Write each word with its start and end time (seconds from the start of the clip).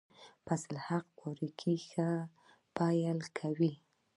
فضل 0.45 0.65
الحق 0.75 1.07
فاروقي 1.19 1.75
ښه 1.87 2.09
پیل 2.77 3.19
کوي. 3.37 3.73